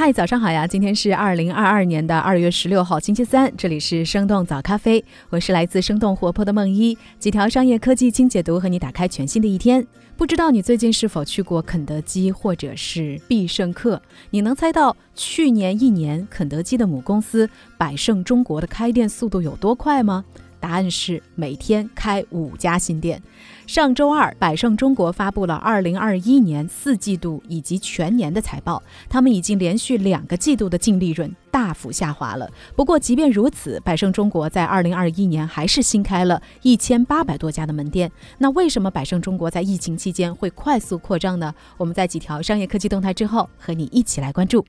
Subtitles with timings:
[0.00, 0.66] 嗨，早上好呀！
[0.66, 9.86] 今天是二零二二年的二月十六号，星期三，这里是生动早咖啡，我是来自生动活泼的梦一，几条商业科技精解读，和你打开全新的一天。
[10.16, 14.00] 不知道你最近是否去过肯德基或者是必胜客？
[14.30, 20.24] 你能猜到去年一年肯德基的母公司百胜中国的开店速度有多快吗？
[20.60, 23.20] 答案是每天开五家新店。
[23.66, 32.50] 上周二，百胜中国发布了二零二一年四季度以及全年的财报，他们已经连续两个季度的净利润大幅下滑了。
[32.76, 38.10] 不过，即便如此，百胜中国在二零二一年还是新开了一千八百多家的门店。
[38.38, 41.54] 那为什么百胜中国在疫情期间会快速扩张呢？
[41.76, 44.64] 我们在几条商业科技动态之后，和你一起来关注。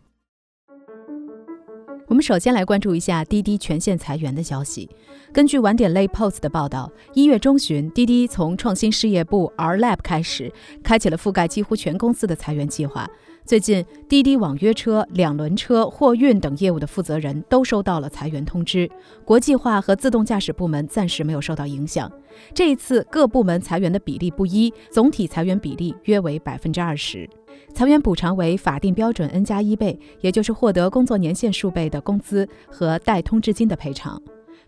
[2.11, 4.89] 我们首先来关注一下滴滴全线裁员的消息。
[5.31, 10.51] 根据晚点类 Post 的报道，一月中旬，滴滴从创新事业部 R Lab 开始，
[10.83, 13.09] 开启了覆盖几乎全公司的裁员计划。
[13.45, 18.91] 最近，滴滴网约车、两轮车、货运等业务的负责人都收到了裁员通知。
[19.23, 22.11] 国际化和自动驾驶部门暂时没有受到影响。
[22.53, 27.29] 这一次各部门裁员的比例不一，总体裁员比例约为百分之二十。
[27.73, 34.21] 裁员补偿为法定标准 N 加一倍，也就是获得工作年限数倍的工资和待通知金的赔偿。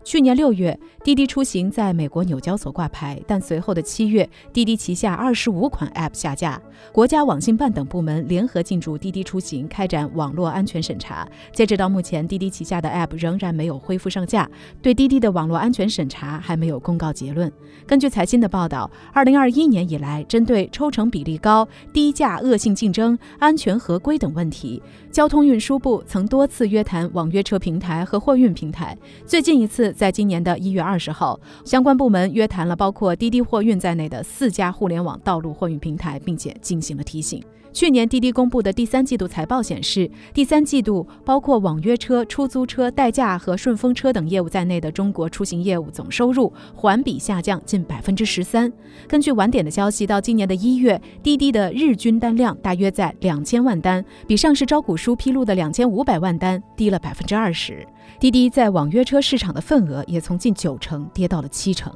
[0.04, 6.60] 去年六月，滴滴出行在美国纽交所挂牌，但随后的七月，滴滴旗下二十五款 App 下架，
[6.92, 11.26] 国家网信办等部门联合进驻滴滴出行，开展网络安全审查。
[11.54, 14.48] 截止到目前，滴滴旗下的 App 仍然没有恢复上架，
[14.82, 17.50] 对滴滴的网络安全审查还没有公告结论。
[17.86, 24.82] 根据财新的报道，二零二一年以来，针对抽成比例高、低价、恶性竞争、安全合规等问题，
[25.14, 28.98] 交通运输部曾多次约谈网约车平台和货运平台。
[29.24, 29.92] 最近一次。
[29.92, 37.40] 在今年的一月二十号，相关部门约谈了包括滴滴货运在内的四家互联网道路货运平台，并且进行了提醒。
[37.72, 48.72] 去年滴滴公布的第三季度财报显示，第三季度包括网约车、出租车、代驾和顺风车等业务在内的中国出行业务总收入环比下降近百分之十三。
[49.08, 57.86] 根据晚点的消息，到今年的一月，滴滴的日均单量大约在两千万单，比上市招股书披露的两千五百万单低了百分之二十。
[58.18, 61.94] 滴滴在网约车市场的份额也从近九成跌到了七成。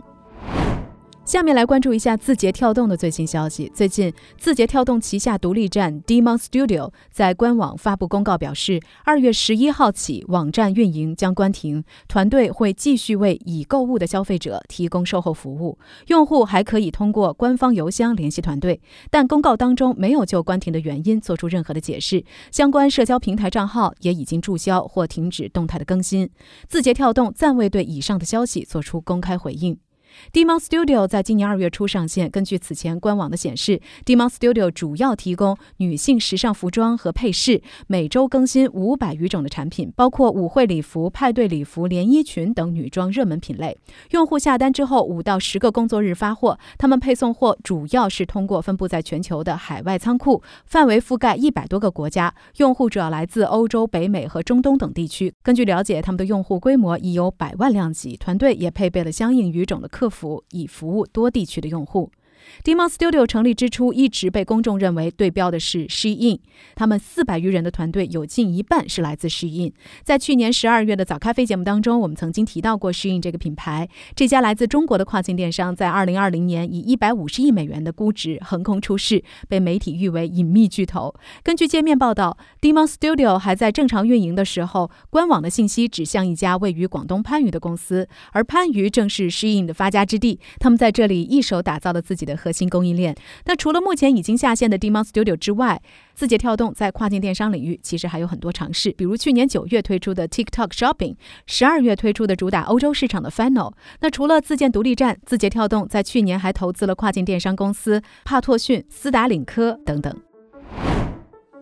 [1.29, 3.71] 下面来关注一下字节跳动的最新消息。
[3.75, 18.81] 最近，字节跳动旗下独立站 Demon Studio 在官网发布公告，表示二月十一号起，网站运营将关停，团队会继续为已购物的消费者提供售后服务，用户还可以通过官方邮箱联系团队。
[19.11, 26.31] 但公告当中没有就关停的原因做出任何的解释，相关社交平台账号也已经注销或停止动态的更新。
[26.67, 29.79] 字节跳动暂未对以上的消息做出公开回应。
[30.33, 32.31] Demon Studio 在今年二月初上线。
[32.31, 43.77] 根据此前官网的显示，Demon Studio 主要提供女性时尚服装和配饰，每周更新五百余种的产品，包括舞会礼服、派对礼服、连衣裙等女装热门品类。
[44.11, 46.59] 用户下单之后五到十个工作日发货。
[46.77, 52.35] 他们配送货主要是通过分布在全球的海外仓库，范围覆盖一百多个国家。
[52.57, 55.35] 用户主要来自欧洲、北美和中东等地区。
[55.43, 60.09] 根据了解，他们的用户规模已有百万量级，团队也配备了相应语种的客。
[60.09, 62.11] 服以服务多地区的用户。
[62.65, 66.41] Demon Studio 成立之初，一直被公众认为对标的是 Shein。
[66.75, 69.73] 他们四百余人的团队有近一半是来自 Shein。
[70.03, 73.89] 在去年十二月的早咖啡节目当中，我们曾经提到过 Shein 这个品牌。
[74.17, 81.15] 这家来自中国的跨境电商，在二零二零年以一百五十亿美元的估值横空出世，被媒体誉为隐秘巨头。
[81.43, 90.41] 根据界面报道，Demon Studio 还在正常运营的时候，官网的信息指向一家位于广东番禺的公司，而番禺正是 Shein 的发家之地。
[90.59, 92.38] 他们在这里一手打造了自己的。
[92.39, 93.15] 核心供应链。
[93.47, 95.83] 那除了目前已经下线的 Demon Studio 之外，
[96.15, 101.17] 字节跳动在跨境电商领域其实还有很多尝试，比如去年九月推出的 TikTok Shopping，
[101.47, 103.73] 十二月推出的主打欧洲市场的 Final。
[104.01, 110.15] 那除了自建独立站，字节跳动在去年还投资了跨境电商公司帕拓逊、斯达领科等等。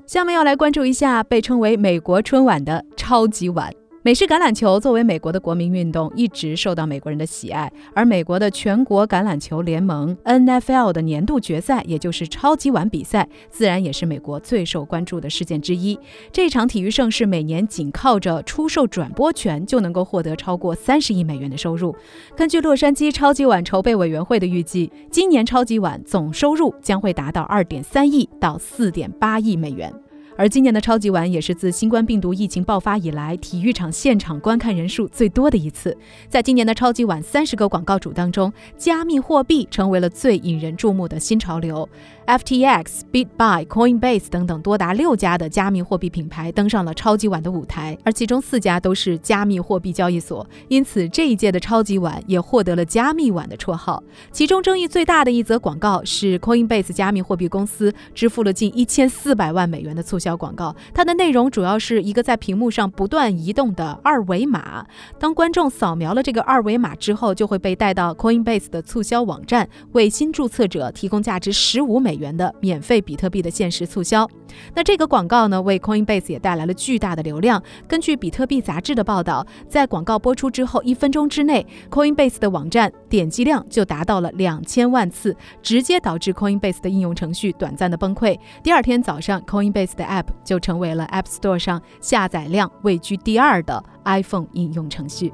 [0.07, 3.73] 下面要来关注一下被称为美国春晚的超级碗。
[4.07, 7.69] 美式橄榄球作为美国的国民运动，一直受到美国人的喜爱。
[7.93, 15.99] 而美国的全国橄榄球联盟 （NFL） 的年度决赛，也就是超级碗比赛，自然也是美国最受关注的事件之一。
[16.31, 21.93] 这场体育盛事每年仅靠着出售转播权，就能够获得超过三十亿美元的收入。
[22.37, 29.93] 根据洛杉矶超级碗筹备委员会的预计，今年超级碗总收入将会达到二点三亿到四点八亿美元。
[30.37, 35.97] 而今年的超级碗也是自新冠病毒疫情爆发以来，体育场现场观看人数最多的一次。
[36.29, 41.89] 在今年的超级碗三十个广告主当中，加密货币成为了最引人注目的新潮流。
[42.27, 54.03] FTX、Bit by、Coinbase 等等多达六家的加密货币品牌登上了超级碗的舞台，而其中四家都是加密货币交易所，因此这一届的超级碗也获得了“加密碗”的绰号。
[54.33, 64.85] 其中争议最大的一则广告是 Coinbase 加密货币公司支付了近一千四百万美元的促销小广告，它的内容主要是一个在屏幕上不断移动的二维码，
[65.21, 72.17] 当观众扫描了这个二维码之后，就会被带到 Coinbase 的促销网站，为新注册者提供价值十五美。
[72.17, 74.27] 元的免费比特币的限时促销，
[74.75, 77.63] 那这个广告呢，为 Coinbase 也带来了巨大的流量。
[77.87, 88.39] 根据比特币杂志的报道，在广告播出之后一分钟之内，Coinbase 的网站点击量就达到了两千万次，直接导致 Coinbase 的应用程序短暂的崩溃。
[88.63, 95.33] 第二天早上，Coinbase 的 App 就成为了 App Store 上下载量位居第二的 iPhone 应用程序。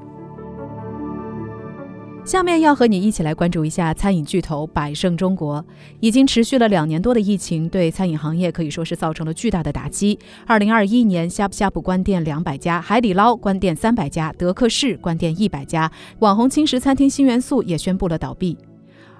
[2.25, 5.63] 下面要和你一起来关注一下餐饮巨头百胜中国。
[5.99, 10.17] 已经持续了两年多的疫情，对餐饮行业可以说是造成了巨大的打击。
[10.47, 18.57] 二零二一年，呷哺呷哺关店两百家，海底捞关店三百家，德克士关店一百家，网红轻食餐厅新元素也宣布了倒闭。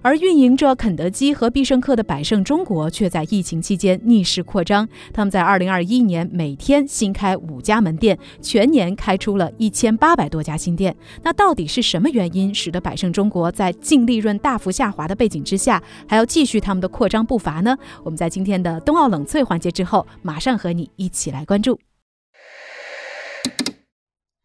[0.04, 4.88] 而运营着肯德基和必胜客的百胜中国却在疫情期间逆势扩张。
[5.14, 10.94] 他们在二零二一年每天新开五家门店，全年开出了一千八百多家新店。
[11.24, 17.78] 那到底是什么原因使得百胜中国在净利润大幅下滑的背景之下，还要继续他们的扩张步伐呢？
[18.04, 21.80] 我们在今天的冬奥冷萃环节之后，马上和你一起来关注。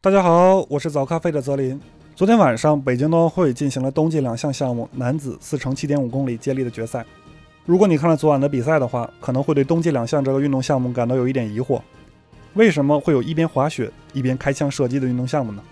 [0.01, 1.98] 大家好，我是早咖啡的泽林。
[2.19, 7.07] 昨天晚上，北京冬奥会进行了冬季两项项目男子四乘七点五公里接力的决赛。
[7.65, 11.81] 如果你看了昨晚的比赛的话，可能会对冬季两项这个运动项目感到有一点疑惑：
[12.55, 15.63] 为什么会有一边滑雪一边开枪射击的运动项目呢？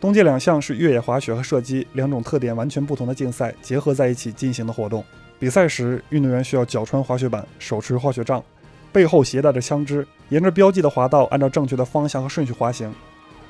[0.00, 5.04] 冬季两项是越野滑雪和射击两种特点完全不同的竞赛结合在一起进行的活动。
[5.38, 8.42] 比赛时，运动员需要脚穿滑雪板，手持滑雪杖，
[8.90, 12.92] 背后携带着枪支，沿着标记的滑道按照正确的方向和顺序滑行。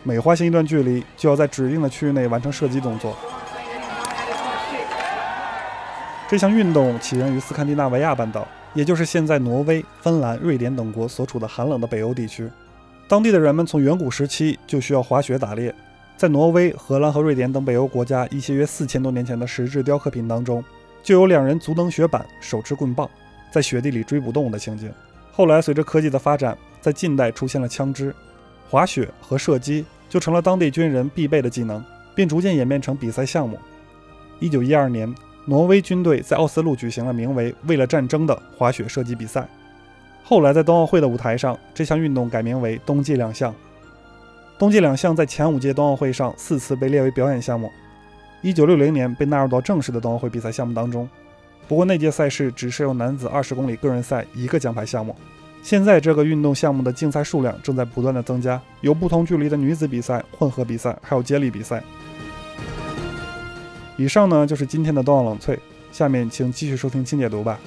[0.05, 3.17] 每滑行一段距离，就要在指定的区域内完成射击动作。
[6.29, 12.51] 这项运动起源于斯堪的纳维亚半岛，也就是现在挪威、芬兰、瑞典等国所处的寒冷的北欧地区。
[13.07, 15.75] 当地的人们从远古时期就需要滑雪打猎。
[16.17, 20.65] 在挪威、荷兰和瑞典等北欧国家一些约四千多年前的石质雕刻品当中，
[21.03, 23.09] 就有两人足蹬雪板、手持棍棒，
[23.51, 24.91] 在雪地里追捕动物的情景。
[25.33, 28.15] 后来，随着科技的发展，在近代出现了枪支。
[28.73, 31.85] 滑雪和射击就成了当地军人必备的技能，
[32.15, 33.59] 并逐渐演变成比赛项目。
[34.41, 35.15] 一九一二年，
[35.45, 39.47] 挪威军队在奥斯陆举行了名为“为了战争”的滑雪射击比赛。
[40.25, 43.55] 后来，在冬奥会的舞台上，这项运动改名为冬季两项。
[44.59, 47.71] 冬季两项在前五届冬奥会上四次被列为表演项目，
[48.41, 51.07] 一九六零年被纳入到正式的冬奥会比赛项目当中。
[51.69, 55.15] 不过，那届赛事只设有男子二十公里个人赛一个奖牌项目。
[55.63, 61.83] 现在这个运动项目的竞赛数量正在不断的增加，有不同距离的女子比赛、混合比赛，还有接力比赛。
[63.97, 65.57] 以上呢就是今天的冬奥冷萃，
[65.93, 67.59] 下面请继续收听清解读吧。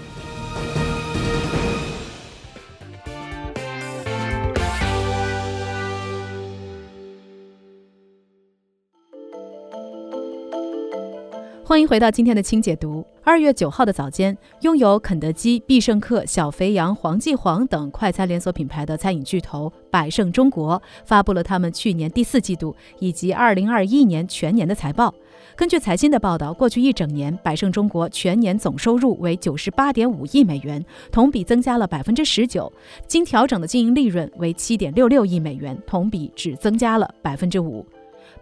[11.67, 13.03] 欢迎回到今天的清解读。
[13.23, 25.11] 二月九号的早间，拥有肯德基、必胜客、小肥羊、黄记煌等快餐连锁品牌的餐饮巨头百胜中国发布了他们去年第四季度以及二零二一年全年的财报。
[25.55, 32.71] 根据财新的报道，过去一整年，百胜中国全年总收入为九十八点五亿美元，同比增加了百分之十九；
[33.07, 37.83] 经调整的经营利润为七点六六亿美元，同比只增加了百分之五。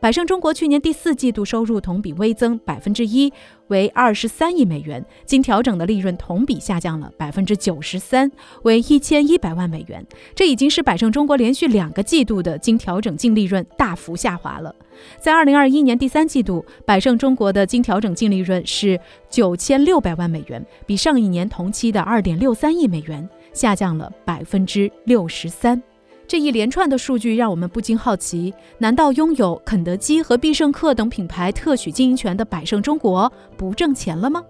[0.03, 3.31] 百胜中国去年第四季度收入同比微增百分之一，
[3.67, 8.29] 为二十三亿美元，经调整的利润同比下降了百分之九十三，
[8.63, 10.05] 为一千一百万美元。
[10.35, 14.75] 这已经是百胜中国连续两个季度的经调整净利润大幅下滑了。
[15.21, 25.81] 在二零二一年第三季度，百胜中国的经调整净利润是九千六百万美元，比上一年同期的二点六三亿美元下降了百分之六十三。
[26.27, 34.43] 这一连串的数据让我们不禁好奇：难道拥有肯德基和必胜客等品牌特许经营权的百胜中国不挣钱了吗？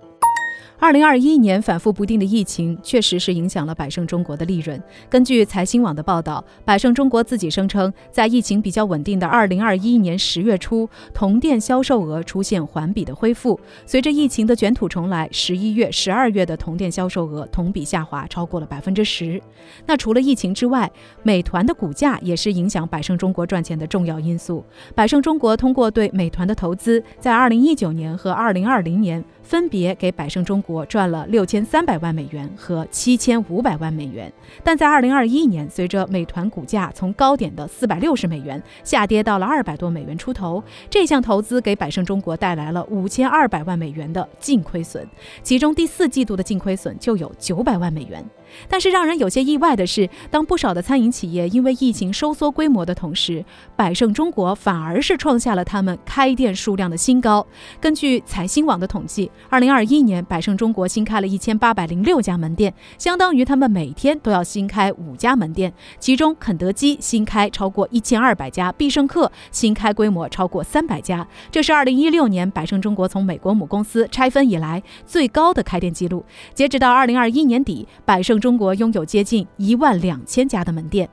[0.84, 4.84] 二零二一年反复不定的疫情确实是影响了百胜中国的利润。
[5.10, 13.58] 根据财新网的报道，百胜中国自己声称，在疫情比较稳定的二零二一年十月初，同店销售额出现环比的恢复。
[13.86, 19.42] 随着疫情的卷土重来，十一月、十二月的同店销售额同比下滑超过了百分之十。
[19.86, 24.62] 那除了疫情之外，美团的股价也是影响百胜中国赚钱的重要因素。
[24.94, 29.24] 百胜中国通过对美团的投资，在二零一九年和二零二零年。
[29.44, 34.32] 分别给百胜中国赚了六千三百万美元和七千五百万美元，
[34.64, 45.08] 但在二零二一年，随着美团股价从高点的四百六十美元下跌到了二百多美元出头，这项投资给百胜中国带来了五千二百万美元的净亏损，
[45.44, 48.24] 其中第四季度的净亏损就有九百万美元。
[48.68, 53.44] 但是让人有些意外的是，当不少的餐饮企业因为疫情收缩规模的同时，
[53.76, 57.46] 百胜中国反而是创下了他们开店数量的新高。
[57.80, 65.74] 根据财新网的统计，二零二一年百胜中国新开了一千八百零六家门店，相当于他们每天都要新开五家门店。
[65.98, 76.24] 其中，肯德基新开超过一千二百家，必胜客新开规模超过三百家，这是二零一六年百胜中国从美国母公司拆分以来最高的开店记录。
[76.54, 78.43] 截止到二零二一年底，百胜。
[78.44, 81.10] 中国拥有接近一万两千家的门店，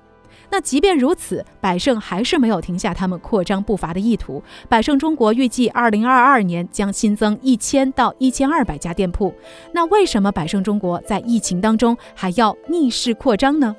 [0.51, 4.43] 那即便如此，百胜还是没有停下他们扩张步伐的意图。
[4.69, 9.33] 百胜中国预计二零二二年将新增一千到一千二百家店铺。
[9.73, 13.77] 那为什么百胜中国在疫情当中还要逆势扩张呢？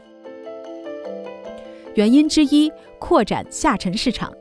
[1.95, 4.31] 原因之一，扩展下沉市场。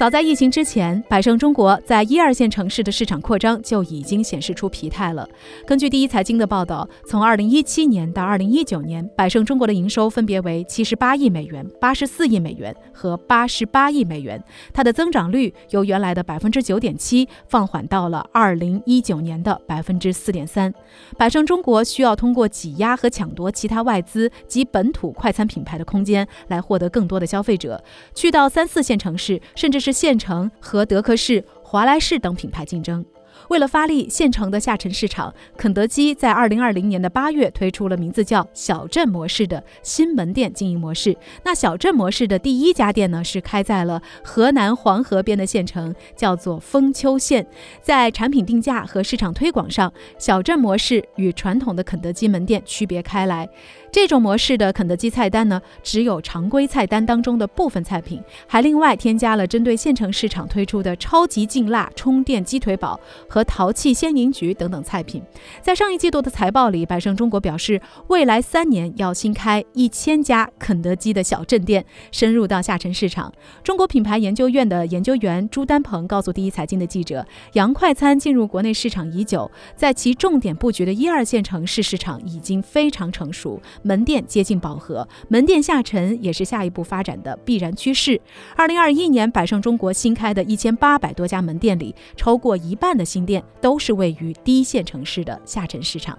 [0.00, 5.28] 早在疫情之前，百胜中国在一二线城市的市场扩张就已经显示出疲态了。
[5.66, 14.42] 根据第一财经的报道，从二零一七年到二零一九年，百胜中国的营收分别为七十八亿美元、八十四亿美元和八十八亿美元。
[14.72, 20.72] 它的增长率由原来的百分之九点七放缓到了二零一九年的百分之四点三。
[21.18, 27.84] 百胜中国需要通过挤压和抢夺其他外资及本土快餐品牌的空间，来获得更多的消费者。
[28.14, 33.04] 去到三四线城市，甚至是县城和德克士、华莱士等品牌竞争。
[33.48, 41.16] 为了发力县城的下沉市场，肯德基在二零二零年的八月推出了名字叫“小镇模式”的新门店经营模式。
[41.42, 47.44] 那小镇模式的第一家店呢，是开在了河南黄河边的县城，叫做丰丘县。
[47.82, 53.48] 在产品定价和市场推广上，小镇模式与传统的肯德基门店区别开来。
[53.92, 65.20] 这种模式的肯德基菜单呢，只有常规菜单当中的部分菜品，还另外添加了针对县城市场推出的超级劲辣充电鸡腿堡和淘气鲜柠菊等等菜品。
[65.60, 73.32] 在上一季度的财报里，百胜中国表示，未来三年要新开一千家肯德基的小镇店，深入到下沉市场。
[73.64, 83.60] 中国品牌研究院的研究员朱丹鹏告诉第一财经的记者，洋快餐进入国内市场已久，在其重点布局的一二线城市市场已经非常成熟。
[83.82, 88.20] 门店接近饱和，门店下沉也是下一步发展的必然趋势。
[88.56, 96.18] 二零二一年，百胜中国新开的一千八百多家门店里，超过一半的新店都是位于低线城市的下沉市场。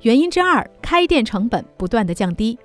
[0.00, 2.58] 原因之二，开店成本不断的降低。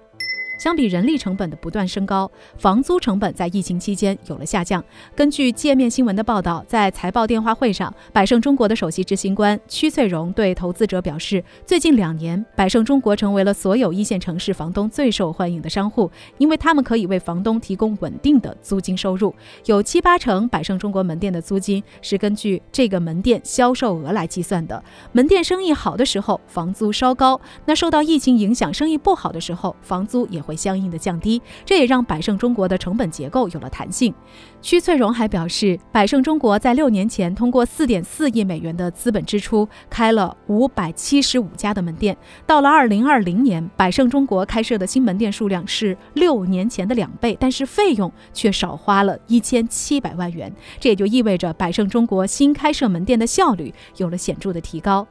[0.58, 4.84] 相比人力成本的不断升高，房租成本在疫情期间有了下降。
[5.16, 16.10] 根据界面新闻的报道，在财报电话会上，百胜中国的首席执行官屈翠荣对投资者表示，最近两年，百胜中国成为了所有一线城市房东最受欢迎的商户，
[16.40, 19.36] 因为他们可以为房东提供稳定的租金收入。
[19.66, 24.84] 有七八成百胜中国门店的租金是根据这个门店销售额来计算的。
[25.12, 30.42] 门店生意好的时候，房租稍高；那受到疫情影响，生意不好的时候，房租也。
[30.48, 34.14] 会相应的降低，这也让百胜中国的成本结构有了弹性。
[34.62, 42.16] 屈翠荣还表示，百胜中国在六年前通过四点四亿美元的资本支出，开了五百七十五家的门店。
[42.46, 50.52] 到了二零二零年，百胜中国开设的新门店数量是六年前的两倍，但是费用却少花了一千七百万元。
[50.80, 55.06] 这也就意味着百胜中国新开设门店的效率有了显著的提高。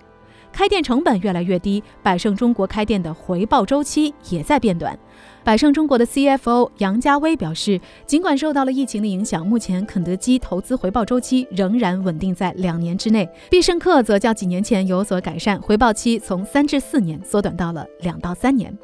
[0.52, 4.98] 开店成本越来越低，百胜中国开店的回报周期也在变短。
[5.46, 13.28] 百胜中国的 CFO 杨家威表示，尽管受到了疫情的影响，目前肯德基投资回报周期仍然稳定在两年之内。
[13.48, 18.76] 必胜客则较几年前有所改善，回报期从三至四年缩短到了两到三年。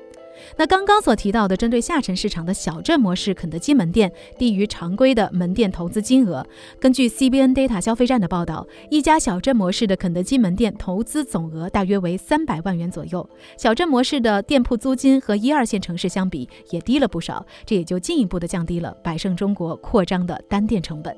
[0.56, 6.46] 那刚刚所提到的针对下沉市场的小镇模式肯德基门店，低于常规的门店投资金额。
[6.80, 13.28] 根据 CBN Data 消费站的报道，一家小镇模式的肯德基门店投资总额大约为三百万元左右。
[13.56, 21.16] 小镇模式的店铺租金和一二线城市相比也低了不少，这也就进一步的降低了百胜中国扩张的单店成本。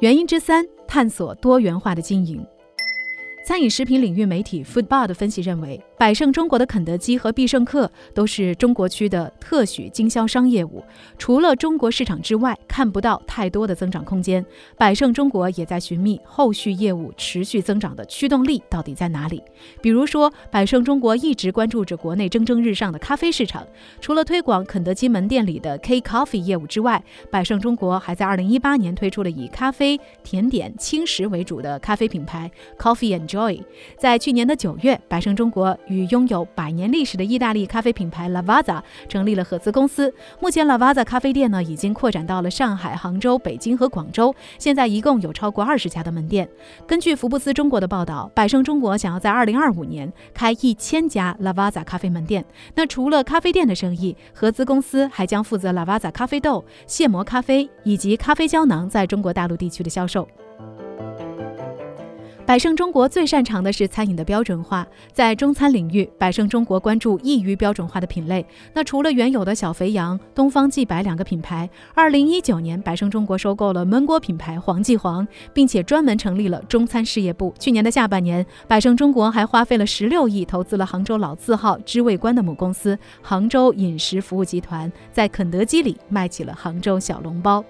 [0.00, 2.44] 原因之三，探索多元化的经营。
[3.46, 10.82] 餐饮食品领域媒体 Foodbar 的分析认为，百胜中国的肯德基和必胜客都是中国区的特许经销商业务，
[11.18, 14.42] 除了中国市场之外，看不到太多的增长空间。
[14.78, 19.42] 百胜中国也在寻觅后续业务持续增长的驱动力到底在哪里。
[19.82, 23.66] 比如说，百胜中国一直关注着国内蒸蒸日上的咖啡市场，
[24.00, 33.62] 除了推广肯德基门店里的 K Coffee 业务之外，百胜中国还在2018年推出了以咖啡、甜点、轻食为主的咖啡品牌 Coffee and Joy。
[33.98, 40.10] 在去年的九月，百胜中国与拥有百年历史的意大利咖啡品牌 Lavazza 成立了合资公司。
[40.40, 46.48] 目前，Lavazza 咖啡店呢已经扩展到了上海、杭州、北京和广州，现在一共有超过二十家的门店。
[46.86, 52.44] 根据福布斯中国的报道，百胜中国想要在二零二五年开一千家 Lavazza 咖啡门店。
[52.76, 60.26] 那除了咖啡店的生意，合资公司还将负责 Lavazza 咖啡豆、现磨咖啡以及咖啡胶囊在中国大陆地区的销售。
[62.50, 68.44] 百胜中国最擅长的是餐饮的标准化，在中餐领域，百胜中国关注易于标准化的品类。
[68.74, 77.54] 那除了原有的小肥羊、东方既白两个品牌，二零一九年，百胜中国收购了焖锅品牌黄记煌，并且专门成立了中餐事业部。
[77.56, 87.64] 去年的下半年，百胜中国还花费了十六亿投资了杭州老字号知味观的母公司杭州饮食服务集团，在肯德基里卖起了杭州小笼包。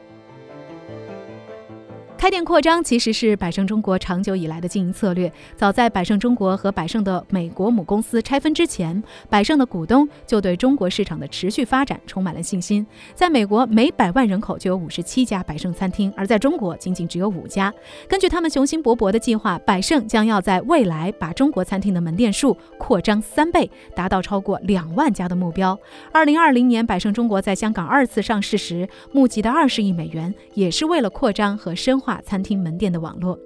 [2.21, 5.33] 开店扩张其实是百胜中国长久以来的经营策略。
[5.57, 12.87] 早在百胜中国和百胜的美国母公司拆分之前，百胜的股东就对中国市场的持续发展充满了信心。
[13.15, 17.73] 在美国，每百万人口就有五十七家百胜餐厅，而在中国仅仅只有五家。
[18.07, 25.79] 根据他们雄心勃勃的计划，百胜将要在未来把中国餐厅的门店数扩张三倍，达到超过两万家的目标。
[26.13, 32.21] 二零二零年，百胜中国在香港二次上市时募集的二十亿美元，也是为了扩张和深化化。
[32.25, 33.39] 餐厅门店的网络，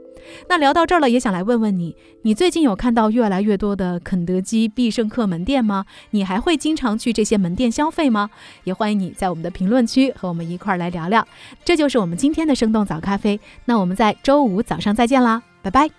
[0.49, 5.85] 那聊到这儿了，也想来问问你，你最近有看到越来越多的肯德基、必胜客门店吗？
[6.11, 8.31] 你还会经常去这些门店消费吗？
[8.65, 11.27] 也欢迎你在我们的评论区和我们一块儿来聊聊。
[11.65, 15.91] 这就是我们今天的生动早咖啡，那我们在周五早上再见啦，拜拜。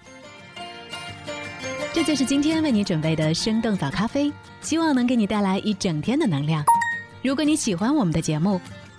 [1.93, 4.31] 这就是今天为你准备的生动早咖啡，
[4.61, 6.63] 希望能给你带来一整天的能量。
[7.23, 8.59] 如果你喜欢我们的节目，